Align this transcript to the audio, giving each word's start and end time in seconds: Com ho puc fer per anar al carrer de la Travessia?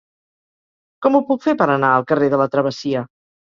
Com 1.07 1.17
ho 1.17 1.21
puc 1.27 1.45
fer 1.45 1.55
per 1.61 1.69
anar 1.75 1.93
al 1.99 2.09
carrer 2.15 2.33
de 2.37 2.43
la 2.45 2.51
Travessia? 2.59 3.07